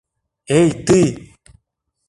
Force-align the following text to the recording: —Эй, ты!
—Эй, 0.59 0.69
ты! 0.85 1.01